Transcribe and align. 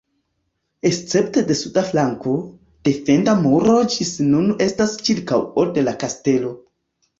Escepte 0.89 1.43
de 1.43 1.53
suda 1.59 1.83
flanko, 1.89 2.33
defenda 2.89 3.37
muro 3.43 3.77
ĝis 3.97 4.13
nun 4.33 4.51
estas 4.69 4.99
ĉirkaŭo 5.11 5.69
de 5.79 5.87
la 5.89 5.97
kastelo. 6.07 6.59